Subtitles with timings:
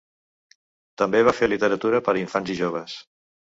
[1.01, 2.99] També va fer literatura per a infants i joves.